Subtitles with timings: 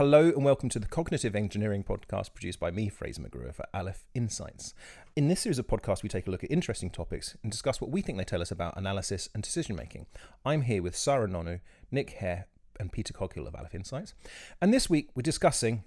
[0.00, 4.06] Hello and welcome to the Cognitive Engineering Podcast produced by me, Fraser McGruer, for Aleph
[4.14, 4.72] Insights.
[5.14, 7.90] In this series of podcasts, we take a look at interesting topics and discuss what
[7.90, 10.06] we think they tell us about analysis and decision making.
[10.42, 11.60] I'm here with Sarah Nonu,
[11.90, 12.46] Nick Hare,
[12.78, 14.14] and Peter Coghill of Aleph Insights.
[14.58, 15.84] And this week, we're discussing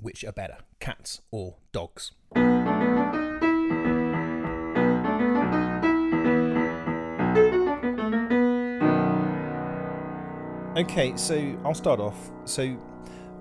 [0.00, 2.12] which are better, cats or dogs.
[10.78, 12.32] Okay, so I'll start off.
[12.46, 12.80] So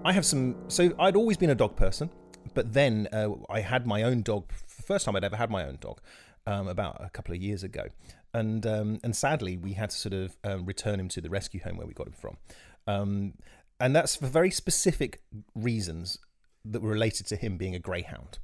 [0.06, 0.56] I have some.
[0.68, 2.10] So I'd always been a dog person,
[2.54, 4.52] but then uh, I had my own dog.
[4.52, 6.02] First time I'd ever had my own dog,
[6.46, 7.86] um, about a couple of years ago,
[8.34, 11.62] and um, and sadly we had to sort of um, return him to the rescue
[11.62, 12.38] home where we got him from,
[12.86, 13.34] um,
[13.80, 15.22] and that's for very specific
[15.56, 16.20] reasons
[16.66, 18.40] that were related to him being a greyhound,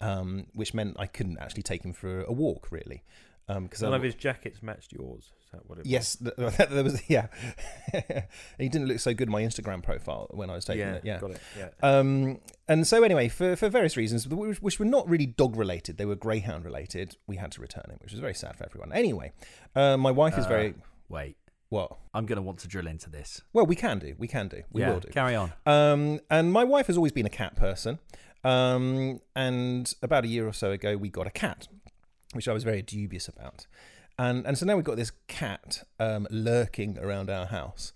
[0.00, 3.04] um, which meant I couldn't actually take him for a walk really.
[3.48, 5.32] Because None of his jackets matched yours.
[5.44, 6.34] Is that what it Yes, th-
[6.68, 7.00] there was.
[7.08, 7.28] Yeah,
[8.58, 10.64] he didn't look so good in my Instagram profile when I was was?
[10.66, 11.04] taking Yeah, it.
[11.04, 11.40] Yeah, got it.
[11.56, 11.68] Yeah.
[11.82, 15.96] um, and so anyway, for, for various reasons, which which were not really dog related,
[15.96, 17.16] they were greyhound related.
[17.28, 18.92] We had to return him, which was very sad for everyone.
[18.92, 19.32] Anyway,
[19.76, 20.74] uh, my wife is Uh, very
[21.08, 21.36] Wait,
[21.68, 21.96] what?
[22.14, 23.42] I'm going to want to drill into this.
[23.52, 25.10] Well, we can do, we can do, we yeah, will do.
[25.10, 25.52] Carry on.
[25.66, 28.00] Um, and my wife has always been a cat person.
[28.42, 31.68] Um, and about a year or so ago, we got a cat,
[32.32, 33.66] which I was very dubious about.
[34.18, 37.92] And and so now we've got this cat um, lurking around our house.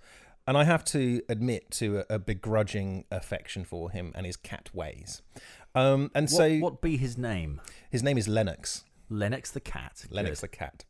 [0.46, 4.68] And I have to admit to a, a begrudging affection for him and his cat
[4.74, 5.22] ways.
[5.74, 7.60] Um, and What, so what be his name?
[7.90, 8.84] his name is Lennox.
[9.08, 10.06] Lennox the cat.
[10.10, 10.50] Lennox Good.
[10.50, 10.84] the cat.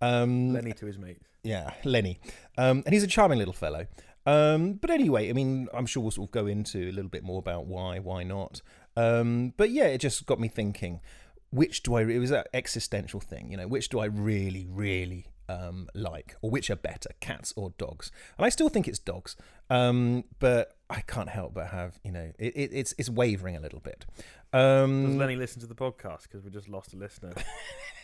[0.00, 1.24] Um, Lenny to his mates.
[1.42, 2.18] yeah, Lenny.
[2.58, 3.86] Um, and he's a charming little fellow.
[4.26, 7.22] Um, but anyway, I mean, I'm sure we'll sort of go into a little bit
[7.22, 8.60] more about why, why not.
[8.96, 11.00] Um, but yeah, it just got me thinking,
[11.50, 15.26] which do I, it was an existential thing, you know, which do I really, really
[15.48, 18.10] um, like, or which are better, cats or dogs?
[18.36, 19.36] And I still think it's dogs,
[19.70, 23.60] um, but I can't help but have, you know, it, it, it's it's wavering a
[23.60, 24.06] little bit.
[24.52, 26.22] Does Um, Lenny listen to the podcast?
[26.22, 27.34] Because we just lost a listener.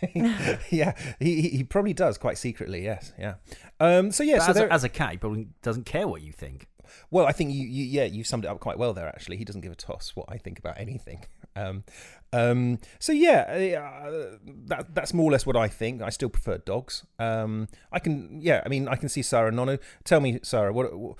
[0.70, 3.34] yeah, he, he he probably does quite secretly, yes, yeah.
[3.80, 6.06] Um, so yeah, But so as, there, a, as a cat, he probably doesn't care
[6.08, 6.68] what you think.
[7.10, 9.06] Well, I think you, you yeah, you summed it up quite well there.
[9.08, 11.24] Actually, he doesn't give a toss what I think about anything.
[11.54, 11.84] Um,
[12.32, 13.42] um, so yeah,
[13.78, 16.00] uh, that that's more or less what I think.
[16.00, 17.04] I still prefer dogs.
[17.18, 19.78] Um, I can yeah, I mean, I can see Sarah Nono.
[20.04, 20.98] Tell me, Sarah, what?
[20.98, 21.18] what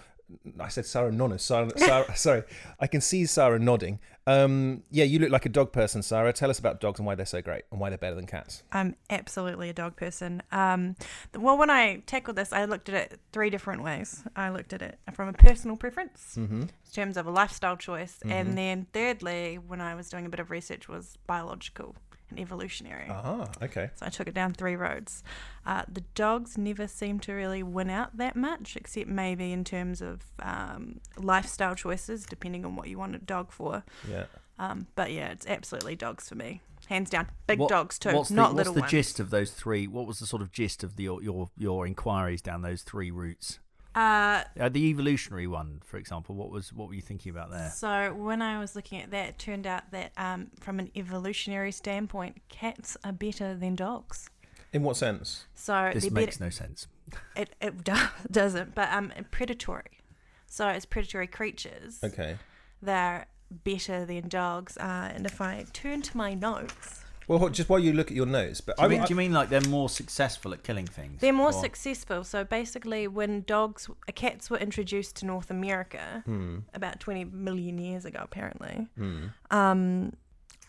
[0.61, 1.37] I said Sarah Nono.
[1.37, 2.43] Sarah, Sarah, sorry,
[2.81, 3.99] I can see Sarah nodding.
[4.27, 6.33] Um, yeah, you look like a dog person, Sarah.
[6.33, 8.63] Tell us about dogs and why they're so great and why they're better than cats.
[8.71, 10.43] I'm absolutely a dog person.
[10.53, 10.95] Um,
[11.37, 14.23] well, when I tackled this, I looked at it three different ways.
[14.37, 16.63] I looked at it from a personal preference, Mm-hmm.
[16.63, 18.31] in terms of a lifestyle choice, Mhm.
[18.31, 21.97] and then thirdly, when I was doing a bit of research, was biological
[22.33, 23.07] and evolutionary.
[23.11, 23.91] Ah, okay.
[23.97, 25.23] So I took it down three roads.
[25.65, 30.01] Uh, the dogs never seem to really win out that much, except maybe in terms
[30.03, 33.85] of um, lifestyle choices, depending on what you want a dog for.
[34.11, 34.25] Yeah.
[34.59, 37.29] Um, but yeah, it's absolutely dogs for me, hands down.
[37.47, 38.91] Big What- dogs too, What's the, not what's little the ones.
[38.91, 39.87] gist of those three?
[39.87, 43.11] What was the sort of gist of the, your your your inquiries down those three
[43.11, 43.59] routes?
[43.95, 46.35] Uh, Uh, the evolutionary one, for example.
[46.35, 47.71] What was what were you thinking about there?
[47.71, 51.73] So when I was looking at that, it turned out that um, from an evolutionary
[51.73, 54.31] standpoint, cats are better than dogs.
[54.73, 55.45] In what sense?
[55.55, 56.45] So This makes better.
[56.45, 56.87] no sense.
[57.37, 60.01] It, it do- doesn't, but um, predatory.
[60.47, 62.39] So as predatory creatures, Okay.
[62.81, 64.79] they're better than dogs.
[64.79, 68.27] Uh, and if I turn to my notes, Well, just while you look at your
[68.27, 70.63] notes, but Do you, I, mean, I- do you mean like they're more successful at
[70.65, 71.21] killing things?
[71.21, 72.25] they're more Or- successful.
[72.25, 77.79] So basically, when dogs, uh, cats were introduced to North America Hmm, about 20 million
[77.79, 78.89] years ago, apparently.
[78.97, 79.27] hmm.
[79.51, 80.13] um,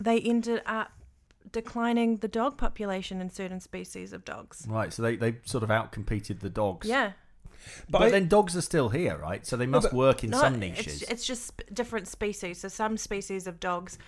[0.00, 0.90] they ended up
[1.52, 4.66] declining the dog population in certain species of dogs.
[4.68, 6.88] Right, so they, they sort of outcompeted the dogs.
[6.88, 7.12] Yeah,
[7.88, 9.46] But, I- then dogs are still here, right?
[9.46, 11.02] So they must but- work in no, some it's, niches.
[11.02, 12.60] it's just different species.
[12.60, 13.98] So some species of dogs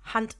[0.00, 0.36] hunt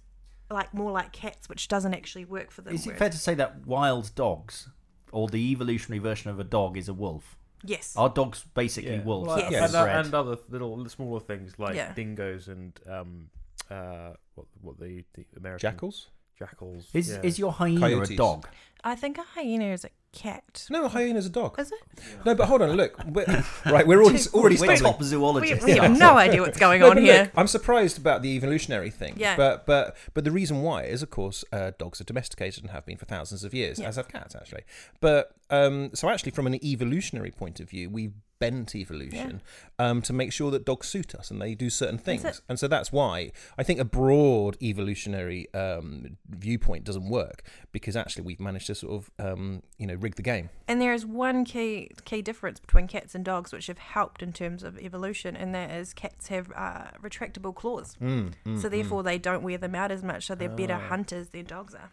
[0.53, 2.75] like more like cats, which doesn't actually work for them.
[2.75, 4.69] Is it whereas- fair to say that wild dogs,
[5.11, 7.37] or the evolutionary version of a dog, is a wolf?
[7.65, 7.95] Yes.
[7.97, 9.03] Are dogs basically Yeah.
[9.03, 9.29] wolves?
[9.29, 9.73] Well, that Yes.
[9.75, 11.93] and, and other little smaller things like Yeah.
[11.95, 13.31] dingoes and um,
[13.71, 16.09] uh, what what the, the American Jackals?
[16.39, 16.89] jackals.
[16.93, 17.21] Is yeah.
[17.23, 18.11] is your hyena Coyotes.
[18.11, 18.49] a dog?
[18.83, 20.67] I think a hyena is a cat.
[20.71, 21.59] No, a hyena's a dog.
[21.59, 21.79] Is it?
[22.25, 22.97] No, but hold on, look.
[23.07, 23.25] We're,
[23.67, 24.93] right, we're already already We're stumbling.
[24.93, 25.65] top We, zoologists.
[25.65, 27.23] we have no idea what's going No, on but here.
[27.23, 29.15] look, I'm surprised about the evolutionary thing.
[29.17, 29.37] Yeah.
[29.37, 32.85] But but but the reason why is, of course, uh, dogs are domesticated and have
[32.87, 33.89] been for thousands of years, Yeah.
[33.89, 34.63] as have cats actually.
[35.01, 39.41] But um, so actually, from an evolutionary point of view, we've bent evolution
[39.79, 42.43] um, to make sure that dogs suit us and they do certain things.
[42.49, 47.43] And so that's why I think a broad evolutionary um, viewpoint doesn't work
[47.77, 50.47] because actually we've managed to sort of um, you know rig the game.
[50.69, 54.33] And there is one key key difference between cats and dogs, which have helped in
[54.33, 59.19] terms of evolution, and that is cats have uh, retractable claws, Mm, so therefore they
[59.19, 60.89] don't wear them out as much, so they're better Ah.
[60.89, 61.91] hunters than dogs are.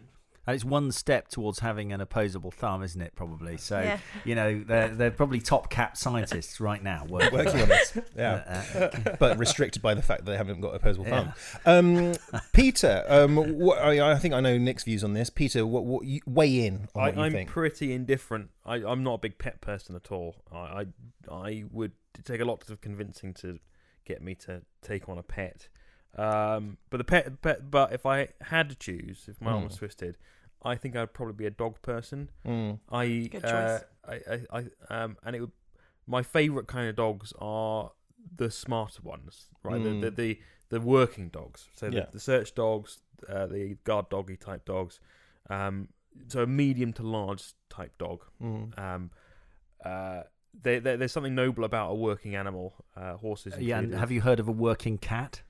[0.49, 3.13] And it's one step towards having an opposable thumb, isn't it?
[3.15, 3.57] Probably.
[3.57, 3.99] So Yeah.
[4.25, 7.05] you know they're they're probably top cat scientists right now.
[7.07, 7.31] Working.
[7.37, 11.05] Working on it, yeah, Uh, but restricted by the fact that they haven't got opposable
[11.05, 11.33] thumb.
[11.67, 12.13] Um,
[12.51, 15.29] Peter, um, what, I, I think I know Nick's views on this.
[15.29, 17.49] Peter, what, what you, weigh in on I, what you I'm think?
[17.51, 18.49] pretty indifferent.
[18.65, 20.35] I, I'm not a big pet person at all.
[20.51, 20.85] I, I
[21.31, 21.91] I would
[22.25, 23.59] take a lot of convincing to
[24.03, 25.67] get me to take on a pet.
[26.17, 29.73] Um, but the pet, pet, but if I had to choose, if my arm was
[29.73, 29.79] Hmm.
[29.85, 30.17] twisted,
[30.63, 32.29] I think I'd probably be a dog person.
[32.45, 33.83] Mm, I, Good uh, choice.
[34.07, 35.51] I, I, I, um, and it would.
[36.07, 37.91] My favourite kind of dogs are
[38.35, 39.79] the smarter ones, right?
[39.79, 40.01] Mm.
[40.01, 40.39] The, the the
[40.69, 41.67] the working dogs.
[41.75, 42.05] So Yeah.
[42.05, 44.99] the, the search dogs, uh, the guard doggy type dogs.
[45.49, 45.89] Um,
[46.27, 48.25] so a medium to large type dog.
[48.41, 48.77] mm.
[48.77, 49.11] Um,
[49.85, 50.23] uh,
[50.61, 52.73] there, there, there's something noble about a working animal.
[52.95, 53.53] Uh, horses.
[53.59, 53.79] yeah.
[53.79, 55.41] And have you heard of a working cat?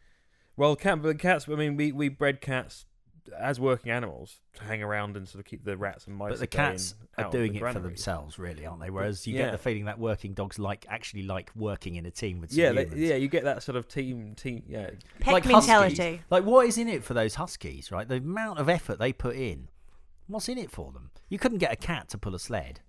[0.55, 1.47] Well, cat, but cats.
[1.49, 2.85] I mean, we we bred cats
[3.37, 6.31] as working animals to hang around and sort of keep the rats and mice.
[6.31, 8.89] But the cats are doing the it for themselves, really, aren't they?
[8.89, 9.45] Whereas you Yeah.
[9.45, 12.59] get the feeling that working dogs like actually like working in a team with some
[12.59, 13.01] Yeah, they, humans.
[13.01, 14.63] yeah, you get that sort of team, team.
[14.67, 15.95] Yeah, Pack like mentality.
[15.95, 16.19] Huskies.
[16.29, 18.07] Like, what is in it for those huskies, right?
[18.07, 19.67] The amount of effort they put in.
[20.27, 21.11] What's in it for them?
[21.27, 22.81] You couldn't get a cat to pull a sled.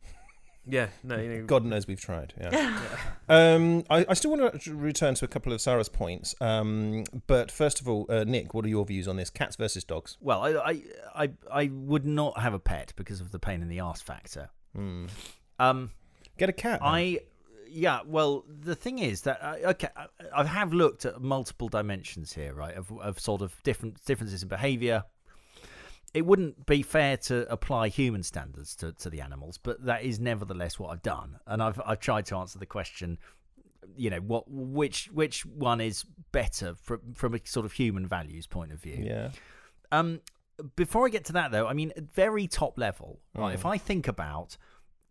[0.71, 0.89] Yeah.
[1.03, 2.35] No, you know, God knows we've tried.
[2.41, 2.81] Yeah.
[3.29, 7.51] um, I, I still want to return to a couple of Sarah's points, um, but
[7.51, 9.31] first of all, uh, Nick, what are your views on this?
[9.31, 10.17] Cats versus dogs.
[10.21, 10.83] Well, I, I,
[11.15, 14.51] I, I would not have a pet because of the pain in the ass factor.
[14.77, 15.09] Mm.
[15.59, 15.91] Um,
[16.39, 16.81] Get a cat.
[16.81, 16.89] then.
[16.89, 17.21] I,
[17.69, 18.01] yeah.
[18.07, 22.55] Well, the thing is that uh, okay, I, I have looked at multiple dimensions here,
[22.55, 22.75] right?
[22.75, 25.05] Of, of sort of different differences in behaviour.
[26.13, 30.19] It wouldn't be fair to apply human standards to, to the animals, but that is
[30.19, 33.19] nevertheless what I've done, and I've I've tried to answer the question.
[33.97, 34.45] You know what?
[34.49, 39.05] Which which one is better from from a sort of human values point of view?
[39.07, 39.31] Yeah.
[39.93, 40.21] Um,
[40.77, 43.55] before I get to that, though, I mean, at very top level, right?
[43.55, 44.57] If I think about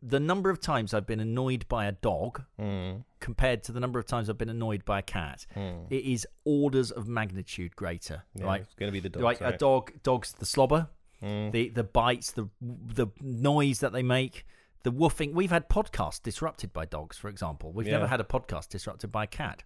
[0.01, 3.03] the number of times I've been annoyed by a dog Mm.
[3.19, 6.91] compared to the number of times I've been annoyed by a cat, it is orders
[6.91, 8.61] of magnitude greater, Yeah, right?
[8.61, 9.23] It's going to be the dogs.
[9.23, 10.87] Like a dog, dogs the slobber,
[11.21, 11.51] Mm.
[11.51, 14.45] the the bites, the the noise that they make,
[14.83, 15.33] the woofing.
[15.33, 17.73] We've had podcasts disrupted by dogs, for example.
[17.73, 17.93] We've Yeah.
[17.97, 19.63] never had a podcast disrupted by a cat,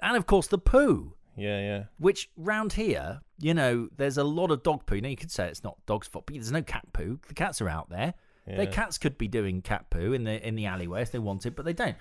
[0.00, 1.16] and of course the poo.
[1.36, 1.84] Yeah, yeah.
[1.98, 5.00] Which round here, you know, there's a lot of dog poo.
[5.00, 7.18] Now you could say it's not dog's fault, but there's no cat poo.
[7.26, 8.14] The cats are out there.
[8.46, 11.54] Their cats could be doing cat poo in the in the alleyway if they wanted,
[11.54, 11.96] but they don't.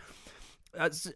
[0.78, 1.12] Uh, s-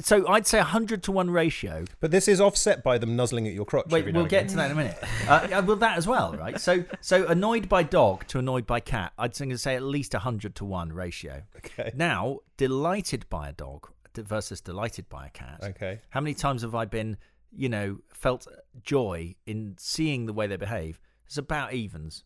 [0.00, 1.84] so I'd say a hundred to one ratio.
[2.00, 3.86] But this is offset by them nuzzling at your crotch.
[3.90, 4.98] Wait, we'll get to that in a minute.
[5.26, 6.60] Uh, well, that as well, right?
[6.60, 9.12] So so annoyed by dog to annoyed by cat.
[9.18, 11.42] I'd say- say at least a hundred to one ratio.
[11.56, 11.92] Okay.
[11.94, 15.60] Now delighted by a dog versus delighted by a cat.
[15.62, 16.00] Okay.
[16.10, 17.16] How many times have I been,
[17.50, 18.46] you know, felt
[18.82, 21.00] joy in seeing the way they behave?
[21.24, 22.24] It's about evens.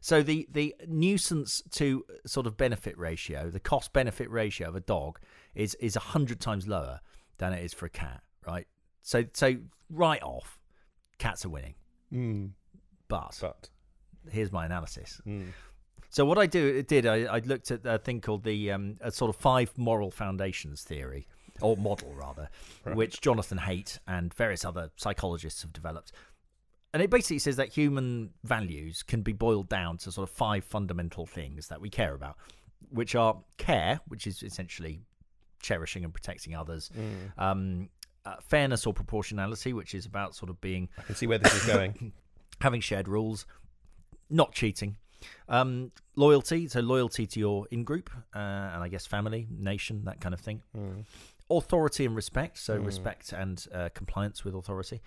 [0.00, 4.80] So the the nuisance to sort of benefit ratio, the cost benefit ratio of a
[4.80, 5.18] dog
[5.54, 7.00] is is a hundred times lower
[7.38, 8.66] than it is for a cat, right?
[9.02, 9.56] So so
[9.90, 10.58] right off,
[11.18, 11.74] cats are winning.
[12.12, 12.50] Mm.
[13.08, 13.70] But But.
[14.30, 15.20] here's my analysis.
[15.26, 15.48] Mm.
[16.08, 19.10] So what I do did I, I looked at a thing called the um, a
[19.10, 21.26] sort of five moral foundations theory
[21.60, 22.48] or model rather,
[22.94, 26.12] which Jonathan Haidt and various other psychologists have developed.
[26.96, 30.64] And it basically says that human values can be boiled down to sort of five
[30.64, 32.38] fundamental things that we care about,
[32.88, 35.02] which are care, which is essentially
[35.60, 36.90] cherishing and protecting others,
[37.36, 37.90] um,
[38.24, 41.52] uh, fairness or proportionality, which is about sort of being I can see where this
[41.52, 42.14] is going.
[42.62, 43.44] having shared rules,
[44.30, 44.96] not cheating,
[45.50, 50.22] um, loyalty, so loyalty to your in group, uh, and I guess family, nation, that
[50.22, 50.62] kind of thing.
[51.50, 55.02] Authority and respect, so respect and uh, compliance with authority.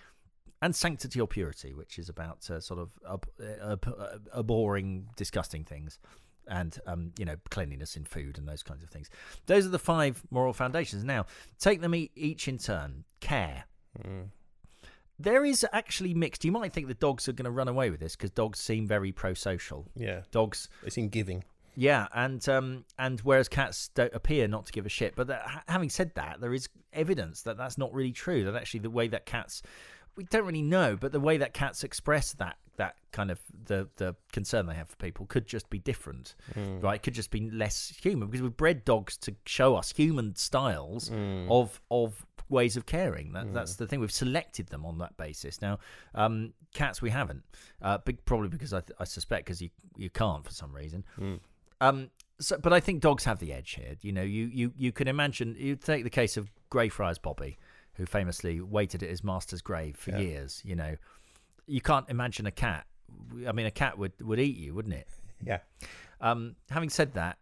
[0.62, 5.06] And sanctity or purity, which is about uh, sort of ab- uh, ab- uh, abhorring,
[5.16, 6.00] disgusting things,
[6.48, 9.10] and um, you know cleanliness in food and those kinds of things.
[9.46, 11.06] Those are the five moral foundations.
[11.06, 11.28] Now,
[11.60, 13.06] take them e- each in turn.
[13.22, 13.64] Care,
[15.18, 16.46] there is actually mixed.
[16.46, 18.88] You might think the dogs are going to run away with this because dogs seem
[18.88, 19.86] very pro-social.
[19.96, 20.22] Yeah.
[20.32, 21.44] Dogs, It's in giving.
[21.76, 25.16] yeah, and um, and whereas cats don't appear not to give a shit.
[25.16, 28.46] But that, having said that, there is evidence that that's not really true.
[28.46, 29.62] That actually the way that cats,
[30.20, 33.88] we don't really know, but the way that cats express that that kind of the
[33.98, 36.84] the concern they have for people could just be different, Mm.
[36.84, 36.96] right?
[36.96, 41.10] It could just be less human because we've bred dogs to show us human styles
[41.50, 43.34] of of ways of caring.
[43.34, 44.00] That, That's the thing.
[44.00, 45.62] We've selected them on that basis.
[45.62, 45.78] Now,
[46.16, 47.44] um, cats we haven't.
[47.82, 51.04] Uh, big, probably because I, I suspect because you you can't for some reason.
[51.82, 52.10] Um,
[52.40, 53.96] so, but I think dogs have the edge here.
[54.02, 55.56] You know, you you you can imagine.
[55.60, 57.58] You take the case of Greyfriars Bobby,
[58.00, 60.20] who famously waited at his master's grave for Yeah.
[60.20, 60.62] years.
[60.66, 60.96] You know,
[61.68, 62.88] you can't imagine a cat.
[63.48, 65.08] I mean, a cat would would eat you, wouldn't it?
[65.46, 65.60] Yeah.
[66.22, 67.38] Um, having said that,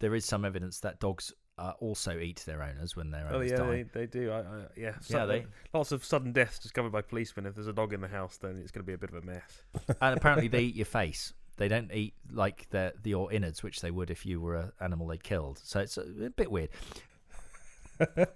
[0.00, 3.50] there is some evidence that dogs uh, also eat their owners when their Oh owners
[3.50, 3.70] yeah, die.
[3.70, 4.30] they, they do.
[4.30, 4.44] I, I,
[4.76, 7.46] yeah, Yeah, they- lots of sudden deaths discovered by policemen.
[7.46, 9.22] If there's a dog in the house, then it's going to be a bit of
[9.22, 9.62] a mess.
[10.00, 11.32] and apparently they eat your face.
[11.56, 14.72] They don't eat like the the your innards, which they would if you were an
[14.80, 15.58] animal they killed.
[15.64, 16.70] So it's a, a bit weird.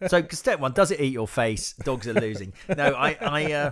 [0.09, 1.73] So step one, does it eat your face?
[1.85, 2.53] Dogs are losing.
[2.77, 3.71] No, I, I uh,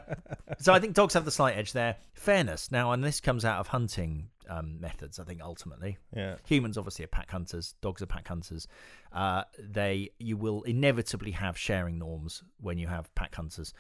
[0.59, 1.97] so I think dogs have the slight edge there.
[2.15, 5.19] Fairness now, and this comes out of hunting um, methods.
[5.19, 6.37] I think ultimately, Yeah.
[6.47, 7.75] humans obviously are pack hunters.
[7.81, 8.67] Dogs are pack hunters.
[9.13, 13.73] Uh, they you will inevitably have sharing norms when you have pack hunters.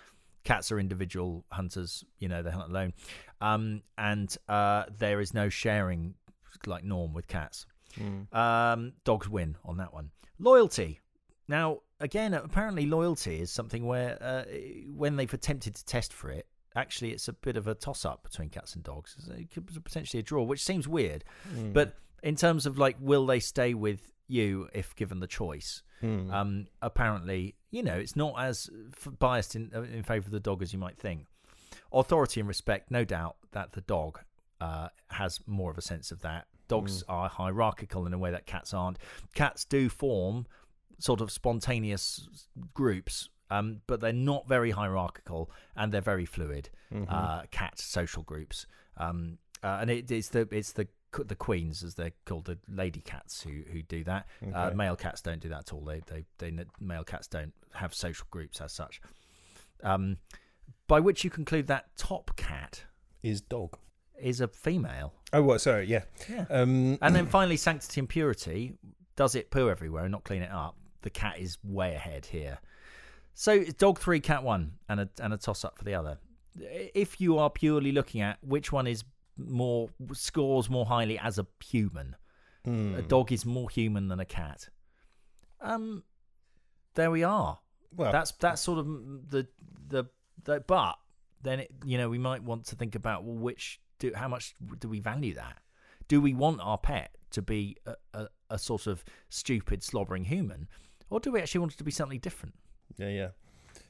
[0.45, 2.05] Cats are individual hunters.
[2.19, 2.93] You know they hunt alone,
[3.40, 6.14] um, and uh, there is no sharing
[6.67, 7.67] like norm with cats.
[8.33, 10.11] Um, dogs win on that one.
[10.38, 11.00] Loyalty.
[11.49, 14.45] Now, again, apparently loyalty is something where uh,
[14.95, 18.23] when they've attempted to test for it, actually it's a bit of a toss up
[18.23, 19.16] between cats and dogs.
[19.37, 21.25] It could be potentially a draw, which seems weird.
[21.73, 25.83] But in terms of like, will they stay with you if given the choice?
[26.00, 26.30] Hmm.
[26.30, 30.40] Um, apparently, you know, it's not as f- biased in uh, in favour of the
[30.40, 31.26] dog as you might think.
[31.92, 34.21] Authority and respect, no doubt that the dog
[34.61, 36.47] uh, has more of a sense of that.
[36.69, 38.99] Dogs are hierarchical in a way that cats aren't.
[39.35, 40.47] Cats do form
[41.00, 42.28] sort of spontaneous
[42.73, 46.71] groups, um, but they're not very hierarchical and they're very fluid.
[47.09, 48.66] Uh, cat social groups,
[48.97, 50.87] um, uh, and it, it's the it's the
[51.26, 54.26] the queens as they're called, the lady cats who who do that.
[54.54, 55.85] Uh, male cats don't do that at all.
[55.85, 59.00] They they they male cats don't have social groups as such.
[59.83, 60.19] Um,
[60.88, 62.85] by which you conclude that top cat
[63.23, 63.78] Is dog.
[64.21, 65.14] is a female.
[65.33, 65.61] Oh, what?
[65.61, 65.87] Sorry.
[65.87, 66.02] Yeah.
[66.28, 66.47] Yeah.
[66.50, 68.75] Um, And then finally, sanctity and purity.
[69.16, 70.76] Does it poo everywhere and not clean it up?
[71.02, 72.59] The cat is way ahead here.
[73.35, 76.19] So it's dog three, cat one, and a and a toss up for the other.
[76.59, 79.04] If you are purely looking at which one is
[79.37, 82.16] more scores more highly as a human,
[82.64, 82.95] hmm.
[82.97, 84.69] a dog is more human than a cat.
[85.61, 86.02] Um,
[86.95, 87.59] there we are.
[87.95, 88.87] well, That's that's sort of
[89.30, 89.47] the
[89.88, 90.04] the,
[90.45, 90.97] the but
[91.42, 94.54] then it, you know we might want to think about well which do how much
[94.78, 95.59] do we value that?
[96.09, 100.69] Do we want our pet to be a, a, a sort of stupid slobbering human,
[101.11, 102.55] or do we actually want it to be something different?
[102.97, 103.29] yeah, yeah.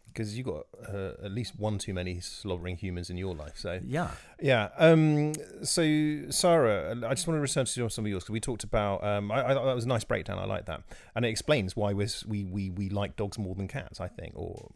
[0.07, 3.57] Because you got uh, at least one too many slobbering humans in your life.
[3.57, 4.11] So Yeah,
[4.41, 4.71] Yeah.
[4.77, 5.83] Um, so,
[6.31, 9.05] Sarah, I just want to return to some of yours because we talked about.
[9.05, 10.41] Um, I, I thought that was a nice breakdown.
[10.41, 10.83] I like that,
[11.15, 14.01] and it explains why we're, we we we like dogs more than cats.
[14.01, 14.69] I think, or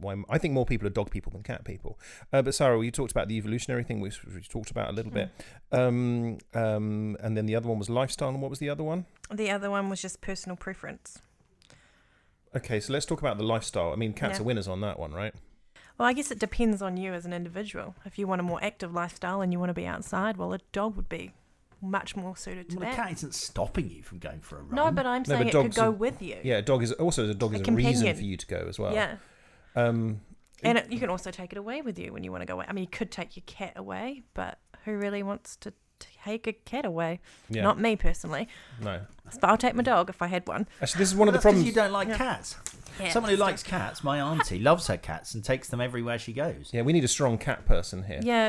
[0.00, 1.96] why I think more people are dog people than cat people.
[2.32, 5.12] Uh, but Sarah, you talked about the evolutionary thing, which we talked about a little
[5.12, 5.30] bit,
[5.70, 8.30] um, um, and then the other one was lifestyle.
[8.30, 9.06] And what was the other one?
[9.32, 11.22] The other one was just personal preference.
[12.54, 13.92] Okay, so let's talk about the lifestyle.
[13.92, 14.42] I mean, cats Yeah.
[14.42, 15.34] are winners on that one, right?
[15.98, 17.94] Well, I guess it depends on you as an individual.
[18.04, 20.58] If you want a more active lifestyle and you want to be outside, well, a
[20.72, 21.32] dog would be
[21.80, 23.04] much more suited to well, the that.
[23.08, 24.74] cat isn't stopping you from going for a run.
[24.74, 26.38] No, but I'm No, saying but it could go are- with you.
[26.42, 28.78] Yeah, a dog is also a dog is a, reason for you to go as
[28.78, 28.92] well.
[28.94, 29.16] Yeah.
[29.74, 30.20] Um,
[30.62, 32.54] And it, you can also take it away with you when you want to go
[32.54, 32.66] away.
[32.68, 35.72] I mean, you could take your cat away, but who really wants to
[36.24, 37.20] take a cat away?
[37.48, 37.62] yeah.
[37.62, 38.48] Not me personally.
[38.80, 39.00] no.
[39.40, 40.68] But I'll take my dog if I had one.
[40.82, 41.66] Actually, this is one of the That's 'cause problems.
[41.66, 42.16] you don't like Yeah.
[42.18, 42.56] cats.
[43.00, 46.34] Yeah, Someone who likes cats, my auntie, loves her cats and takes them everywhere she
[46.34, 46.68] goes.
[46.72, 48.20] Yeah, we need a strong cat person here.
[48.22, 48.48] Yeah.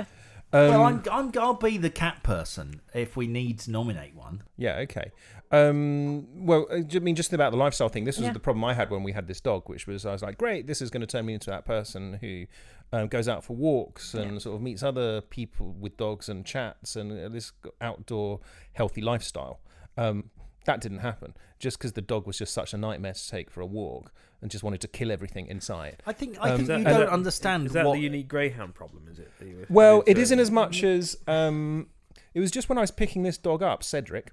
[0.51, 4.43] Um, well, I'm, I'm, I'll be the cat person if we need to nominate one.
[4.57, 5.11] Yeah, okay.
[5.53, 8.05] Um, well, uh, I mean, just about the lifestyle thing.
[8.05, 8.33] This was Yeah.
[8.33, 10.65] the problem I had when we had this dog, which was I was like, great,
[10.65, 12.45] this is going to turn me into that person who
[12.91, 14.37] um, goes out for walks and Yeah.
[14.39, 18.39] sort of meets other people with dogs and chats and uh, this outdoor
[18.73, 19.59] healthy lifestyle.
[19.95, 20.29] Um,
[20.65, 23.61] that didn't happen just because the dog was just such a nightmare to take for
[23.61, 26.01] a walk and just wanted to kill everything inside.
[26.05, 27.99] I think I Um, think Is you that- don't that- understand Is that what the
[28.01, 29.07] unique greyhound problem?
[29.11, 29.29] Is it?
[29.39, 31.87] that you were Well, alluding it to isn't as much as um,
[32.33, 34.31] it was just when I was picking this dog up, Cedric.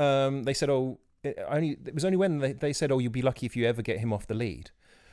[0.00, 3.12] Um, they said, "Oh, it only it was only when they, they said, "Oh, you'll
[3.12, 4.70] be lucky if you ever get him off the lead."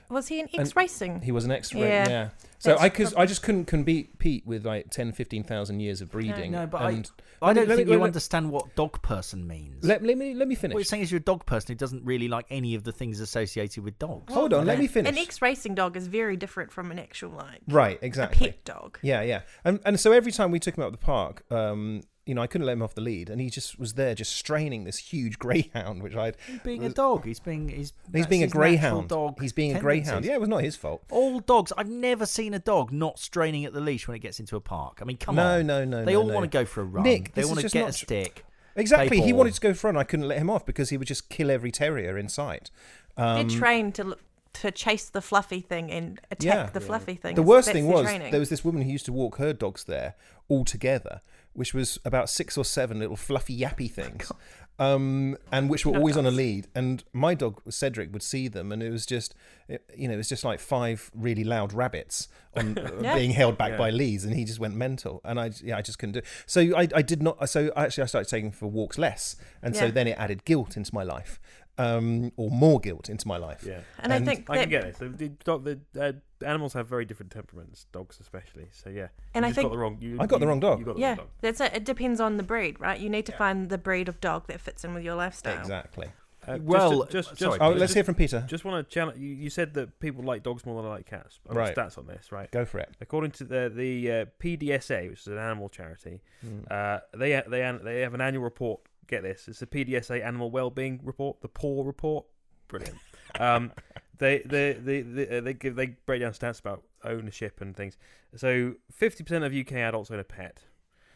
[0.09, 1.19] Was he an And X racing?
[1.21, 1.89] He was an X racing.
[1.89, 2.07] Yeah.
[2.09, 2.29] Yeah.
[2.59, 6.53] So That's I cause I just couldn't compete with like 10, 15,000 years of breeding.
[6.53, 8.73] no, but I- and I Let me- don't me- think you let me- understand what
[8.77, 9.83] dog person means.
[9.83, 10.73] let, let me let me finish.
[10.75, 12.93] what you're saying is you're a dog person who doesn't really like any of the
[12.93, 14.33] things associated with dogs.
[14.33, 15.11] Hold on, let me finish.
[15.11, 18.47] An X racing dog is very different from an actual like right, a exactly.
[18.47, 18.97] pet dog.
[19.01, 19.41] Yeah, yeah.
[19.65, 22.41] And and so every time we took him out of the park, um, you know,
[22.41, 24.97] I couldn't let him off the lead, and he just was there, just straining this
[24.97, 26.35] huge greyhound, which I'd.
[26.47, 27.25] He's being a dog.
[27.25, 29.09] He's being he's He's being a greyhound.
[29.09, 30.25] Dog He's being a greyhound.
[30.25, 31.03] Yeah, it was not his fault.
[31.09, 31.71] All dogs.
[31.77, 34.61] I've never seen a dog not straining at the leash when it gets into a
[34.61, 34.99] park.
[35.01, 35.67] I mean, come No, on.
[35.67, 36.05] no, no, no.
[36.05, 36.33] They all no.
[36.33, 37.03] want to go for a run.
[37.03, 38.43] Nick, they want to get not a stick.
[38.75, 39.21] Exactly.
[39.21, 39.99] He wanted to go for a run.
[39.99, 42.69] I couldn't let him off because he would just kill every terrier in sight.
[43.17, 44.19] Um, They're trained to look,
[44.53, 46.69] to chase the fluffy thing and attack Yeah.
[46.71, 47.35] the fluffy thing.
[47.35, 48.31] the worst thing was training.
[48.31, 50.13] there was this woman who used to walk her dogs there
[50.47, 51.21] all together,
[51.57, 54.31] which was about six or seven little fluffy yappy things,
[54.79, 56.67] um, and which were always on a lead.
[56.75, 59.33] And my dog Cedric would see them, and it was just,
[59.67, 63.15] it- you know, it was just like five really loud rabbits on uh, Yeah.
[63.15, 63.77] being held back Yeah.
[63.77, 65.19] by leads, and he just went mental.
[65.25, 66.19] And I, yeah, I just couldn't do.
[66.19, 66.25] It.
[66.45, 67.49] So I, I did not.
[67.49, 70.93] So actually, I started taking for walks less, and so then it added guilt into
[70.93, 71.39] my life,
[71.77, 73.63] um, or more guilt into my life.
[73.67, 73.81] Yeah.
[73.99, 74.97] and, I think I can get it.
[74.97, 76.11] So the, dog, the uh,
[76.45, 78.67] animals have very different temperaments, dogs especially.
[78.71, 79.97] So yeah, And you I think- got the wrong.
[79.99, 80.79] You, I got the wrong dog.
[80.79, 81.27] You got the yeah, wrong dog.
[81.41, 81.73] that's it.
[81.73, 82.99] It depends on the breed, right?
[82.99, 83.37] You need to Yeah.
[83.37, 85.59] find the breed of dog that fits in with your lifestyle.
[85.59, 86.07] Exactly.
[86.47, 88.45] Uh, Well, just, just, uh, just, sorry, Oh, let's hear from Peter.
[88.47, 89.19] Just want to challenge.
[89.19, 91.39] You, you said that people like dogs more than they like cats.
[91.49, 91.75] I've Right.
[91.75, 92.49] Stats on this, right?
[92.51, 92.95] Go for it.
[93.01, 96.71] According to the the uh, PDSA, which is an animal charity, Mm.
[96.71, 98.79] uh, they they they have an annual report.
[99.07, 102.25] Get this, it's the PDSA Animal Wellbeing Report, the PAW report.
[102.67, 102.97] Brilliant.
[103.39, 103.71] um,
[104.17, 107.97] they they they they, uh, they give they break down stats about ownership and things.
[108.35, 110.59] So fifty percent of UK adults own a pet.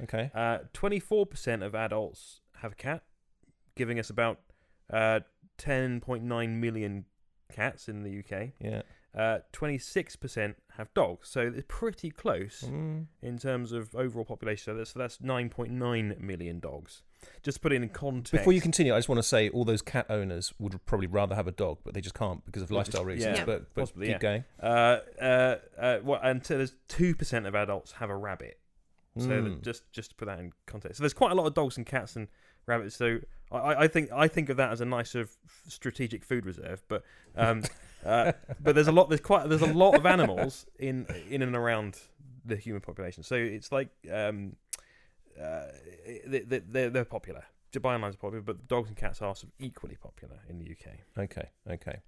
[0.01, 0.31] Okay.
[0.73, 3.03] Twenty four percent of adults have a cat,
[3.75, 4.39] giving us about
[4.91, 5.21] uh,
[5.57, 7.05] ten point nine million
[7.53, 8.49] cats in the UK.
[8.59, 9.39] Yeah.
[9.51, 13.07] Twenty six percent have dogs, so it's pretty close Mm.
[13.21, 14.73] in terms of overall population.
[14.73, 17.03] So that's, so that's 9.9 million dogs.
[17.43, 18.31] Just to put it in context.
[18.31, 21.35] Before you continue, I just want to say all those cat owners would probably rather
[21.35, 23.37] have a dog, but they just can't because of They just- lifestyle reasons.
[23.39, 24.17] yeah, but but possibly, keep yeah.
[24.19, 24.43] going.
[24.59, 28.57] uh, uh, uh, what, and so there's two percent of adults have a rabbit.
[29.17, 29.61] So Mm.
[29.61, 31.85] just just to put that in context, so there's quite a lot of dogs and
[31.85, 32.27] cats and
[32.65, 32.95] rabbits.
[32.95, 33.19] So
[33.51, 36.45] I- I, I think I think of that as a nice sort of strategic food
[36.45, 36.81] reserve.
[36.87, 37.03] But
[37.35, 37.61] um,
[38.05, 41.55] uh, but there's a lot there's quite there's a lot of animals in in and
[41.55, 41.97] around
[42.45, 43.23] the human population.
[43.23, 44.55] So it's like um,
[45.39, 45.63] uh,
[46.27, 47.43] they, they, they're, they're popular.
[47.81, 50.65] By and large, popular, but dogs and cats are sort of equally popular in the
[50.71, 50.93] UK.
[51.17, 51.99] Okay, okay.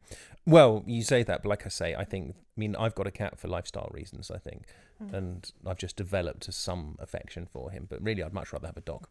[0.45, 2.35] Well, you say that, but like I say, I think.
[2.35, 4.29] I mean, I've got a cat for lifestyle reasons.
[4.29, 4.63] I think,
[5.01, 5.13] Mm.
[5.13, 7.87] and I've just developed some affection for him.
[7.89, 9.07] But really, I'd much rather have a dog.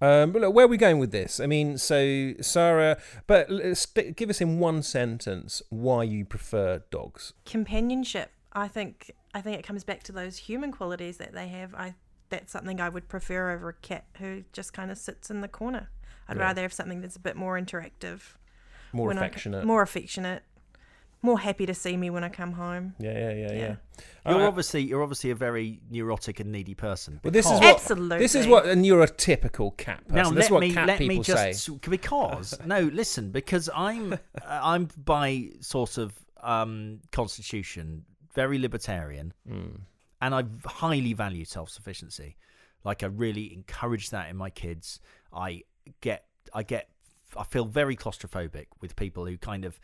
[0.00, 1.40] Um, but look, where are we going with this?
[1.40, 3.48] I mean, so Sarah, but
[4.16, 7.32] give us in one sentence why you prefer dogs.
[7.44, 8.30] Companionship.
[8.52, 11.74] I think I think it comes back to those human qualities that they have.
[11.74, 11.94] I
[12.30, 15.48] that's something I would prefer over a cat who just kind of sits in the
[15.48, 15.90] corner.
[16.28, 16.42] I'd Yeah.
[16.44, 18.20] rather have something that's a bit more interactive,
[18.92, 19.64] More when I affectionate.
[19.64, 20.42] more affectionate,
[21.22, 22.94] more happy to see me when I come home.
[22.98, 23.58] yeah, yeah, yeah, yeah.
[23.58, 23.76] Yeah.
[24.32, 27.20] You're Uh, obviously you're obviously a very neurotic and needy person.
[27.24, 28.18] Well, this is because- what- Absolutely.
[28.18, 30.14] This is what a neurotypical cat person.
[30.14, 31.52] Now this is let what me cat let people me say.
[31.52, 38.04] just because no listen because I'm uh, I'm by sort of um, constitution
[38.34, 39.80] very libertarian Mm.
[40.20, 42.36] and I highly value self sufficiency.
[42.84, 45.00] Like I really encourage that in my kids.
[45.32, 45.62] I
[46.00, 46.90] get I get
[47.36, 49.80] I feel very claustrophobic with people who kind of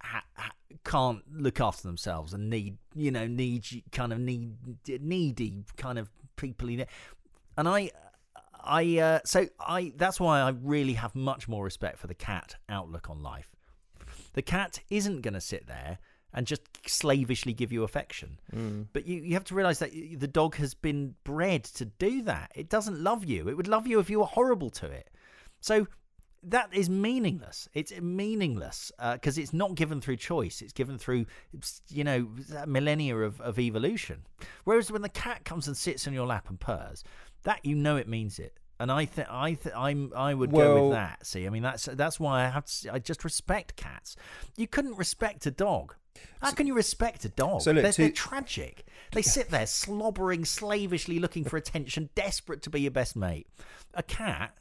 [0.00, 0.52] ha- ha-
[0.84, 4.54] can't look after themselves and need you know need kind of need
[5.00, 6.68] needy kind of people.
[6.68, 6.88] in it.
[7.56, 7.90] And I
[8.62, 12.56] I uh, so I that's why I really have much more respect for the cat
[12.68, 13.50] outlook on life.
[14.34, 15.98] The cat isn't going to sit there
[16.34, 18.38] and just slavishly give you affection.
[18.54, 18.88] Mm.
[18.92, 22.52] But you, you have to realize that the dog has been bred to do that.
[22.54, 23.48] It doesn't love you.
[23.48, 25.08] It would love you if you were horrible to it.
[25.60, 25.86] So
[26.46, 27.68] that is meaningless.
[27.74, 30.62] It's meaningless uh, because it's not given through choice.
[30.62, 31.26] It's given through,
[31.88, 34.22] you know, uh, millennia of, of evolution.
[34.64, 37.02] Whereas when the cat comes and sits on your lap and purrs,
[37.42, 38.58] that you know it means it.
[38.78, 41.26] And I think I th- I'm I would go with that.
[41.26, 42.92] See, I mean that's that's why I have to.
[42.94, 44.16] I just respect cats.
[44.56, 45.94] You couldn't respect a dog.
[46.42, 47.62] How can you respect a dog?
[47.62, 48.84] So look, they're, to- they're tragic.
[49.12, 53.46] They sit there slobbering, slavishly looking for attention, desperate to be your best mate.
[53.94, 54.54] A cat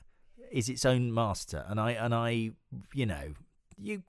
[0.55, 2.51] is its own master, and I and I,
[2.93, 3.33] you know,
[3.77, 4.03] you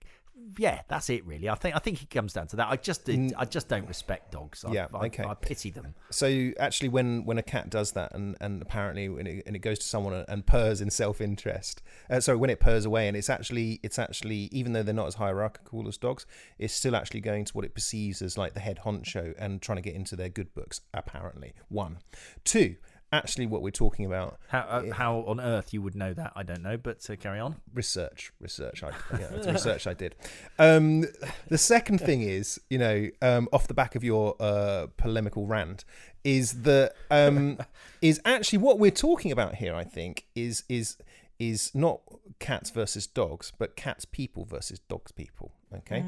[0.59, 1.49] yeah, that's it really.
[1.49, 2.69] I think I think it comes down to that.
[2.69, 3.09] I just.
[3.09, 4.65] I just don't respect dogs.
[4.65, 5.25] I, Yeah, I, okay.
[5.25, 5.95] I pity them.
[6.11, 9.61] So actually, when when a cat does that, and and apparently when it, and it
[9.61, 13.09] goes to someone and, and purrs in self interest, uh, sorry, when it purrs away,
[13.09, 16.27] and it's actually it's actually even though they're not as hierarchical as dogs,
[16.59, 19.77] it's still actually going to what it perceives as like the head honcho and trying
[19.77, 20.83] to get into their good books.
[20.93, 21.99] Apparently, one,
[22.45, 22.77] two.
[23.17, 26.33] Actually, what we're talking about How uh, how on earth you would know that?
[26.37, 27.57] I don't know, but uh, carry on.
[27.75, 30.15] research research i yeah it's research i did
[30.59, 31.05] um
[31.49, 35.85] the second thing is you know um off the back of your uh polemical rant
[36.25, 37.59] is that um
[38.03, 40.97] is actually what we're talking about here i think is is
[41.39, 42.01] is not
[42.39, 46.05] cats versus dogs but cats people versus dogs people okay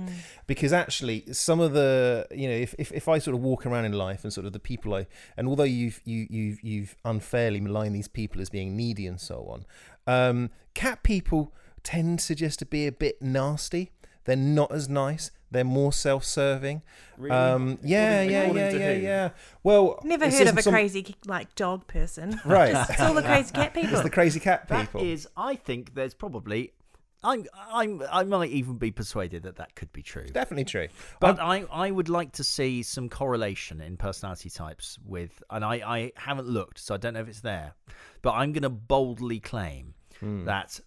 [0.46, 3.84] because actually some of the you know if, if, if i sort of walk around
[3.84, 5.04] in life and sort of the people i
[5.36, 9.46] and although you've you, you've you've unfairly maligned these people as being needy and so
[9.48, 9.66] on
[10.06, 13.90] um cat people tend to just to be a bit nasty
[14.26, 16.82] they're not as nice they're more self-serving
[17.16, 17.34] Really?
[17.34, 19.28] um yeah According- yeah according yeah yeah yeah
[19.64, 22.40] well Never heard of a some- crazy like dog person.
[22.44, 23.90] right It's all the crazy cat people.
[23.94, 26.72] it's the crazy cat people is, I think there's probably.
[27.22, 30.24] I'm, I'm, I might even be persuaded that that could be true.
[30.26, 30.88] definitely true
[31.20, 35.74] But I, I would like to see some correlation in personality types with, and I,
[35.84, 37.74] I haven't looked, so I don't know if it's there.
[38.22, 40.44] But I'm going to boldly claim Hmm.
[40.46, 40.80] that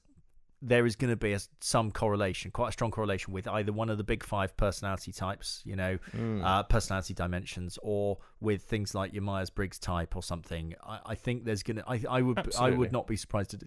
[0.61, 3.89] there is going to be a, some correlation, quite a strong correlation with either one
[3.89, 6.43] of the big five personality types, you know, Hmm.
[6.43, 10.75] uh, personality dimensions, or with things like your Myers Briggs type or something.
[10.85, 13.59] I, I think there's going to, I, I would, I would not be surprised to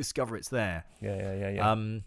[0.00, 0.84] discover it's there.
[1.00, 2.04] yeah yeah yeah yeah Um,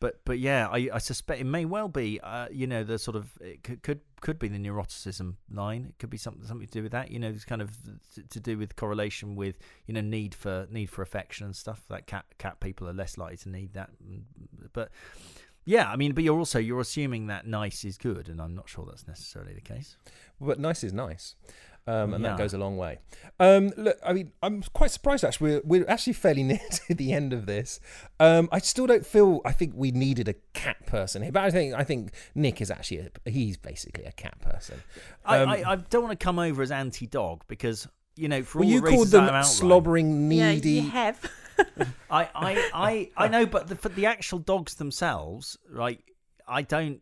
[0.00, 2.20] but but yeah, I, I suspect it may well be.
[2.20, 5.86] Uh, you know, the sort of it could could could be the neuroticism line.
[5.88, 7.10] It could be something something to do with that.
[7.10, 7.70] You know, it's kind of
[8.14, 11.84] to, to do with correlation with you know need for need for affection and stuff.
[11.88, 13.90] That cat cat people are less likely to need that.
[14.72, 14.90] But
[15.64, 18.68] yeah, I mean, but you're also you're assuming that nice is good, and I'm not
[18.68, 19.96] sure that's necessarily the case.
[20.38, 21.34] but nice is nice
[21.86, 22.30] um, and Yeah.
[22.30, 22.98] that goes a long way
[23.40, 27.12] um, look i mean i'm quite surprised actually we're, we're actually fairly near to the
[27.12, 27.80] end of this
[28.20, 31.50] um, i still don't feel i think we needed a cat person here but i
[31.50, 34.82] think i think nick is actually a, he's basically a cat person
[35.26, 38.60] Um, I, I, I don't want to come over as anti-dog because you know for
[38.60, 41.20] well all you the called them I've outlined- slobbering yeah, you have.
[42.10, 46.02] I, I, I, I know, but the, for the actual dogs themselves, right?
[46.48, 47.00] I don't.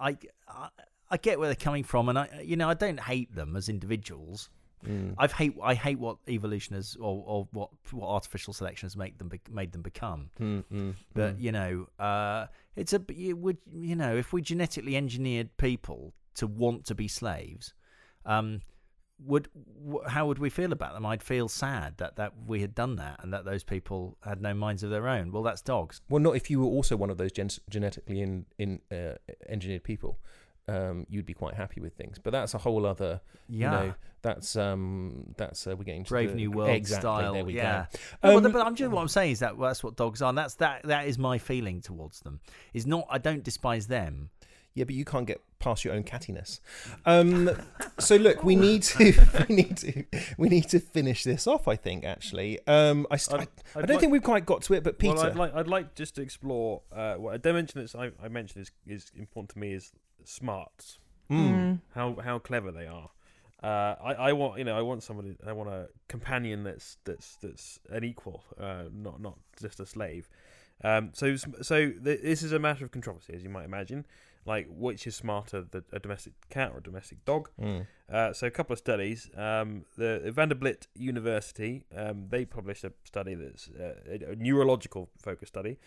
[0.00, 0.16] I,
[0.48, 0.68] I,
[1.10, 3.68] I get where they're coming from, and I, you know, I don't hate them as
[3.68, 4.50] individuals.
[4.86, 5.14] Mm.
[5.18, 9.18] I hate, I hate what evolution has, or, or what, what artificial selection has make
[9.18, 10.30] them, be, made them become.
[10.40, 11.42] Mm, mm, But mm.
[11.42, 16.46] you know, uh, it's a, you would, you know, if we genetically engineered people to
[16.46, 17.72] want to be slaves,
[18.24, 18.60] um,
[19.24, 19.48] would
[19.90, 21.06] wh- how would we feel about them?
[21.06, 24.52] I'd feel sad that that we had done that and that those people had no
[24.52, 25.32] minds of their own.
[25.32, 26.02] Well, that's dogs.
[26.10, 29.14] well not if you were also one of those gen- genetically in, in uh,
[29.48, 30.18] engineered people
[30.68, 33.56] um, you'd be quite happy with things but that's a whole other Yeah.
[33.82, 37.32] you know that's um that's uh, we're getting to Brave the, New World exactly, style,
[37.34, 37.86] there we yeah.
[38.22, 40.30] go Um, but, but I'm just what I'm saying is that that's what dogs are.
[40.30, 40.82] And that's that.
[40.84, 42.40] That is my feeling towards them.
[42.74, 44.30] Is not I don't despise them.
[44.74, 46.58] Yeah, but you can't get past your own cattiness.
[47.06, 47.50] Um,
[47.98, 49.14] so look, we need to,
[49.48, 50.04] we need to,
[50.36, 51.66] we need to finish this off.
[51.68, 54.62] I think actually, um, I, st- I'd- I, I don't like- think we've quite got
[54.62, 54.82] to it.
[54.82, 57.94] But Peter, Well, I'd like I'd like just to explore uh, what a dimension that
[57.94, 59.92] I, I mentioned is, is important to me is
[60.26, 60.98] smarts.
[61.30, 61.80] Mm.
[61.94, 63.10] How how clever they are.
[63.62, 67.36] Uh, I, I want you know I want somebody I want a companion that's that's
[67.36, 70.28] that's an equal, uh, not not just a slave.
[70.84, 74.04] Um, so so th- this is a matter of controversy, as you might imagine.
[74.44, 77.50] Like which is smarter, the, a domestic cat or a domestic dog?
[77.60, 77.86] Mm.
[78.08, 79.28] Uh, so a couple of studies.
[79.36, 85.78] Um, the Vanderbilt University um, they published a study that's uh, a, neurological focus study,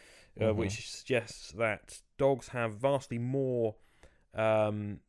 [0.41, 0.55] uh, Mhm.
[0.57, 3.75] which suggests that dogs have vastly more,
[4.35, 4.99] um,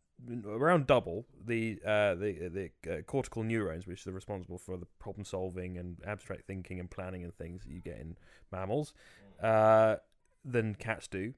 [0.47, 5.25] around double the uh, the the uh, cortical neurons, which are responsible for the problem
[5.25, 8.17] solving and abstract thinking and planning and things that you get in
[8.53, 8.93] mammals,
[9.43, 9.97] uh,
[10.45, 11.35] than cats do.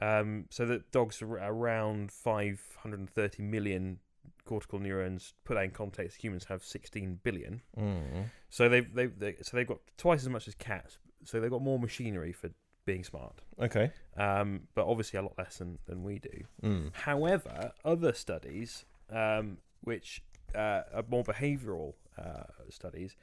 [0.00, 3.98] Um, so that dogs are around 530 million
[4.44, 5.34] cortical neurons.
[5.44, 7.60] Put that in context, humans have 16 billion.
[7.78, 8.30] Mm.
[8.48, 10.98] So they've, they've they, so they've got twice as much as cats.
[11.24, 12.50] So they've got more machinery for
[12.84, 13.40] being smart.
[13.60, 13.90] Okay.
[14.16, 16.44] Um, but obviously a lot less than, than we do.
[16.62, 16.94] Mm.
[16.94, 20.22] However, other studies, um, which
[20.54, 23.16] uh, are more behavioural uh, studies,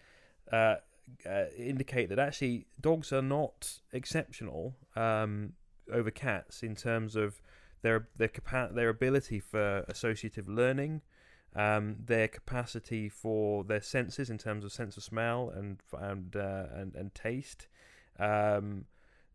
[0.51, 0.75] uh,
[1.27, 5.53] uh, indicate that actually dogs are not exceptional um,
[5.91, 7.41] over cats in terms of
[7.81, 11.01] their their capa- their ability for associative learning,
[11.55, 16.65] um, their capacity for their senses in terms of sense of smell and and uh,
[16.73, 17.67] and, and taste.
[18.19, 18.85] Um,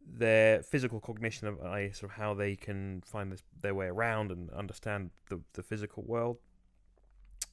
[0.06, 4.30] their physical cognition of I sort of how they can find this, their way around
[4.30, 6.38] and understand the the physical world.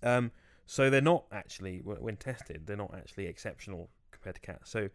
[0.04, 0.32] Um,
[0.66, 4.70] so they're not actually when tested, they're not actually exceptional compared to cats.
[4.70, 4.90] So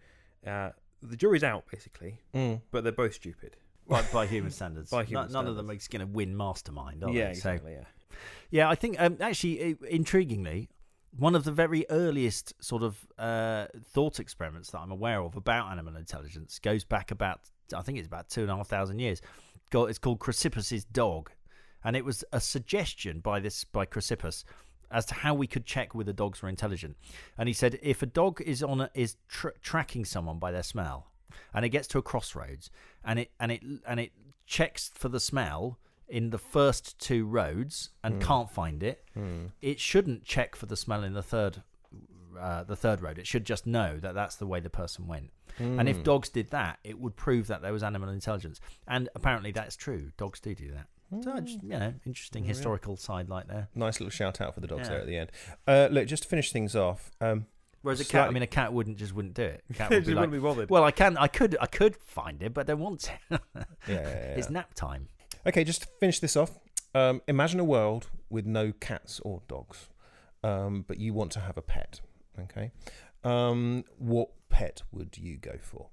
[0.47, 0.71] uh,
[1.03, 2.63] the jury's out basically, Mm.
[2.71, 3.57] but they're both stupid.
[3.89, 4.91] by, by human standards.
[4.97, 7.35] By No- human none of them is going to win mastermind, are yeah, they?
[7.35, 7.73] So, exactly.
[7.75, 7.85] Yeah.
[8.51, 10.69] yeah, I think um, actually, intriguingly,
[11.19, 15.71] one of the very earliest sort of uh, thought experiments that I'm aware of about
[15.71, 17.41] animal intelligence goes back about,
[17.75, 19.23] I think it's about two and a half thousand years.
[19.73, 21.31] It's called Chrysippus's dog,
[21.83, 24.45] and it was a suggestion by this by Chrysippus
[24.91, 26.97] as to how we could check whether dogs were intelligent.
[27.37, 30.63] And he said if a dog is on a, is tr- tracking someone by their
[30.63, 31.11] smell,
[31.53, 32.71] and it gets to a crossroads,
[33.05, 34.13] and it and it and it
[34.47, 39.05] checks for the smell in the first two roads and can't find it,
[39.61, 41.63] it shouldn't check for the smell in the third
[42.39, 43.19] uh, the third road.
[43.19, 45.31] It should just know that that's the way the person went.
[45.59, 48.61] And if dogs did that, it would prove that there was animal intelligence.
[48.87, 50.11] And apparently that's true.
[50.19, 50.87] Dogs do do that.
[51.23, 53.69] So just, you know, interesting historical side like there.
[53.75, 54.89] Nice little shout out for the dogs Yeah.
[54.91, 55.33] there at the end.
[55.67, 57.11] Uh, look, just to finish things off.
[57.21, 57.47] Um,
[57.81, 59.63] Whereas a cat, I mean, a cat wouldn't just wouldn't do it.
[59.71, 60.69] A cat would be like, wouldn't be bothered.
[60.69, 63.13] well, I can, I could, I could find it, but want to.
[63.31, 63.99] yeah, yeah, yeah,
[64.37, 65.09] It's nap time.
[65.47, 66.59] Okay, just to finish this off.
[66.93, 69.89] Um, imagine a world with no cats or dogs,
[70.43, 72.01] um, but you want to have a pet.
[72.39, 72.73] Okay,
[73.23, 75.91] um, what pet would you go for,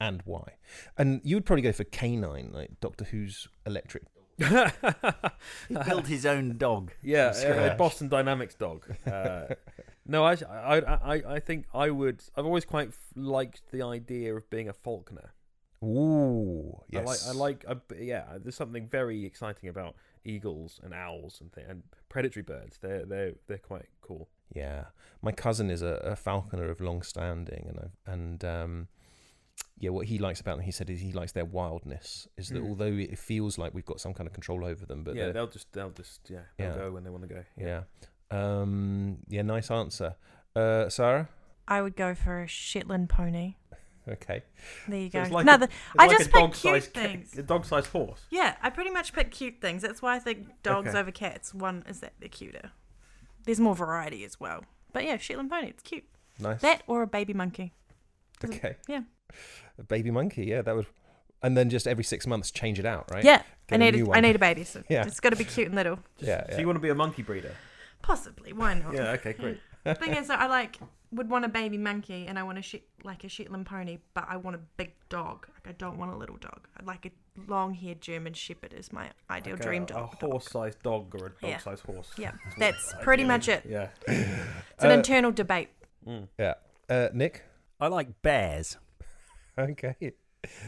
[0.00, 0.54] and why?
[0.96, 4.04] And you would probably go for K9, like Doctor Who's electric.
[4.38, 6.92] He built his own dog.
[7.02, 7.74] Yeah, a, a.
[7.74, 8.84] Boston Dynamics dog.
[9.06, 9.54] Uh,
[10.06, 12.22] no, I, I, I, I think I would.
[12.36, 15.32] I've always quite liked the idea of being a falconer.
[15.86, 17.26] Ooh, yes.
[17.28, 18.24] I like, I like, I, yeah.
[18.42, 19.94] There's something very exciting about
[20.24, 22.78] eagles and owls and th- and predatory birds.
[22.80, 24.28] They're they're they're quite cool.
[24.54, 24.84] Yeah,
[25.22, 28.88] my cousin is a, a falconer of long standing, and I, and um,
[29.78, 32.28] yeah, what he likes about them, he said, is he likes their wildness.
[32.36, 32.68] Is that Mm.
[32.68, 35.32] although it feels like we've got some kind of control over them, but yeah, they're-
[35.34, 36.76] they'll just they'll just yeah they'll Yeah.
[36.76, 37.44] go when they want to go.
[37.56, 37.82] yeah,
[38.30, 40.14] um, yeah, nice answer,
[40.54, 41.28] uh, Sarah.
[41.68, 43.56] I would go for a Shetland pony.
[44.08, 44.42] Okay,
[44.86, 45.22] There you So go.
[45.22, 47.38] it's like no, a- It's I like just a pick dog-sized cute ca- things.
[47.38, 48.20] A dog-sized horse.
[48.30, 49.82] Yeah, I pretty much pick cute things.
[49.82, 50.98] That's why I think dogs Okay.
[50.98, 51.52] over cats.
[51.52, 52.70] One is that they're cuter.
[53.44, 54.64] There's more variety as well.
[54.92, 56.04] But yeah, Shetland pony, it's cute.
[56.38, 56.60] nice.
[56.60, 57.72] That or a baby monkey.
[58.44, 59.02] okay, yeah.
[59.78, 60.44] a baby monkey.
[60.46, 60.86] Yeah, that would,
[61.42, 63.24] and then just every six months change it out, right?
[63.24, 64.18] Yeah, Get I a need new a, one.
[64.18, 65.04] I need a baby, so Yeah.
[65.06, 65.98] it's got to be cute and little.
[66.18, 67.54] yeah, So you want to be a monkey breeder?
[68.02, 68.94] Possibly, why not?
[68.94, 69.10] Yeah.
[69.12, 69.32] Okay.
[69.32, 69.58] Great.
[69.98, 70.78] Thing is, that I like
[71.16, 74.24] would want a baby monkey, and I want a Shet like a Shetland pony, but
[74.28, 75.46] I want a big dog.
[75.54, 76.68] Like I don't want a little dog.
[76.76, 77.10] I'd like a
[77.50, 80.14] long-haired German Shepherd is my ideal Like dream a, dog.
[80.22, 81.50] A horse-sized dog or a Yeah.
[81.52, 82.10] dog-sized horse.
[82.18, 83.64] Yeah, that's pretty much it.
[83.68, 83.88] Yeah.
[84.08, 85.68] It's an Uh, internal debate.
[86.06, 86.28] Mm.
[86.38, 86.54] yeah.
[86.88, 87.42] Uh, Nick.
[87.80, 88.76] I like bears.
[89.58, 90.12] Okay.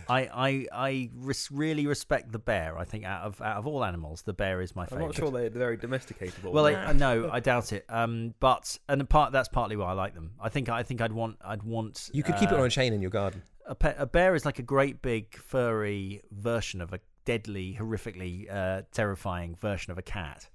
[0.09, 2.79] I I I res- really respect the bear.
[2.79, 5.03] I think out of out of all animals, the bear is my favorite.
[5.03, 6.53] I'm not sure they're very domesticatable.
[6.53, 7.85] Well, I, no, I doubt it.
[7.89, 10.33] Um, but and part that's partly why I like them.
[10.41, 12.11] I think I think I'd want I'd want.
[12.13, 13.43] You could keep it uh, on a chain in your garden.
[13.67, 18.51] a, pe- a bear is like a great big furry version of a deadly, horrifically
[18.51, 20.49] uh, terrifying version of a cat.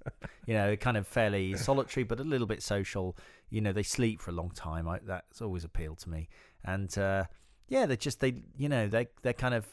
[0.46, 3.16] you know, kind of fairly solitary, but a little bit social.
[3.48, 4.88] You know, they sleep for a long time.
[4.88, 6.28] I, that's always appealed to me.
[6.64, 7.24] And uh,
[7.68, 9.66] yeah, they're just they you know they they're kind of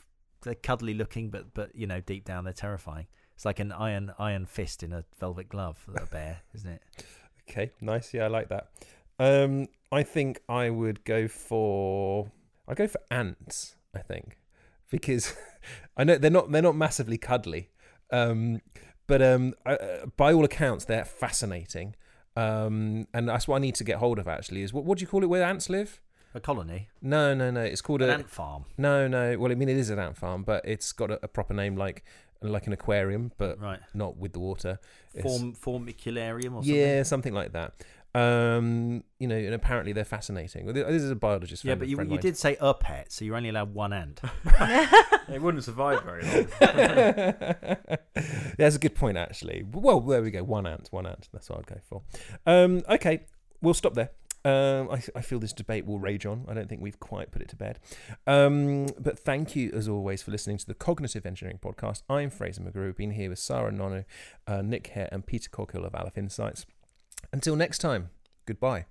[0.44, 3.08] they're cuddly looking, but but you know deep down they're terrifying.
[3.36, 5.86] It's like an iron iron fist in a velvet glove.
[5.96, 6.82] A bear, isn't it?
[7.50, 8.14] Okay, nice.
[8.14, 8.70] Yeah, I like that.
[9.20, 12.32] Um, I think I would go for
[12.68, 13.76] I'd go for ants.
[13.96, 14.38] I think
[14.90, 15.36] because
[15.98, 17.70] I know they're not they're not massively cuddly,
[18.12, 18.62] um,
[19.08, 21.96] but um, I, uh, by all accounts they're fascinating.
[22.38, 24.28] Um, and that's what I need to get hold of.
[24.28, 26.02] Actually, is what what do you call it where ants live?
[26.34, 27.62] A colony, No, no, no.
[27.62, 29.38] It's called an a ant farm, no, no.
[29.38, 31.76] Well, I mean it is an ant farm, but it's got a, a proper name
[31.76, 32.04] like
[32.42, 33.80] like an aquarium, but right?
[33.94, 34.80] not with the water.
[35.14, 36.76] It's- Form formicularium or something.
[36.76, 37.74] yeah, something like that.
[38.14, 40.66] Um, you know, and apparently they're fascinating.
[40.74, 41.64] This is a biologist.
[41.64, 44.22] Yeah, friend- but you, you did say a pet, so you're only allowed one ant.
[45.32, 46.48] It wouldn't survive very long.
[46.62, 47.98] mine.
[48.58, 49.64] That's a good point, actually.
[49.72, 50.44] Well, there we go.
[50.44, 51.30] One ant, one ant.
[51.32, 52.02] That's what I'd go for.
[52.46, 53.26] Um, okay,
[53.62, 54.10] we'll stop there.
[54.44, 56.46] Um, I, I feel this debate will rage on.
[56.48, 57.80] I don't think we've quite put it to bed.
[58.26, 62.04] Um, but thank you, as always, for listening to the Cognitive Engineering Podcast.
[62.10, 62.96] I'm Fraser McGruer.
[62.96, 64.06] Been here with Sarah Nonu,
[64.48, 66.66] uh, Nick Hare, and Peter Coghill of Aleph Insights.
[67.32, 68.10] Until next time,
[68.46, 68.86] goodbye.